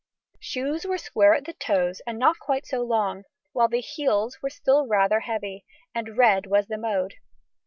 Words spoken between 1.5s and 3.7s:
toes and not quite so long, while